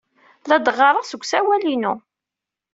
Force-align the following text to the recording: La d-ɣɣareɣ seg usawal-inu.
La 0.47 0.57
d-ɣɣareɣ 0.57 1.03
seg 1.07 1.21
usawal-inu. 1.23 1.93